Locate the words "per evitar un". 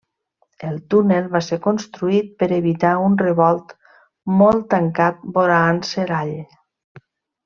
2.43-3.17